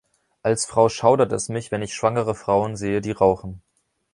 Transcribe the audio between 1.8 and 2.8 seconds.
ich schwangere Frauen